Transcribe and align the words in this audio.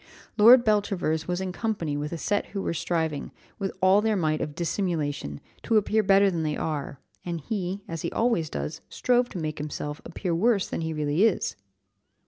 "Lord 0.35 0.65
Beltravers 0.65 1.27
was 1.27 1.41
in 1.41 1.51
company 1.51 1.95
with 1.95 2.11
a 2.11 2.17
set 2.17 2.47
who 2.47 2.61
were 2.63 2.73
striving, 2.73 3.31
with 3.59 3.71
all 3.81 4.01
their 4.01 4.15
might 4.15 4.41
of 4.41 4.55
dissimulation, 4.55 5.39
to 5.61 5.77
appear 5.77 6.01
better 6.01 6.31
than 6.31 6.41
they 6.41 6.57
are, 6.57 6.99
and 7.23 7.39
he, 7.39 7.83
as 7.87 8.01
he 8.01 8.11
always 8.11 8.49
does, 8.49 8.81
strove 8.89 9.29
to 9.29 9.37
make 9.37 9.59
himself 9.59 10.01
appear 10.03 10.33
worse 10.33 10.67
than 10.67 10.81
he 10.81 10.91
really 10.91 11.23
is." 11.25 11.55